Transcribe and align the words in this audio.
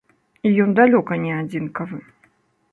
І 0.49 0.53
ён 0.63 0.69
далёка 0.79 1.13
не 1.27 1.37
адзінкавы. 1.43 2.03